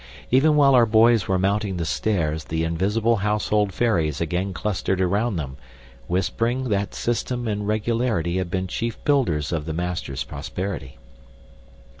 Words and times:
Even 0.31 0.55
while 0.55 0.73
our 0.73 0.87
boys 0.87 1.27
were 1.27 1.37
mounting 1.37 1.77
the 1.77 1.85
stairs, 1.85 2.45
the 2.45 2.63
invisible 2.63 3.17
household 3.17 3.71
fairies 3.71 4.19
again 4.19 4.51
clustered 4.51 4.99
around 4.99 5.35
them, 5.35 5.57
whispering 6.07 6.69
that 6.69 6.95
system 6.95 7.47
and 7.47 7.67
regularity 7.67 8.37
had 8.39 8.49
been 8.49 8.65
chief 8.65 8.97
builders 9.03 9.51
of 9.51 9.65
the 9.67 9.73
master's 9.73 10.23
prosperity. 10.23 10.97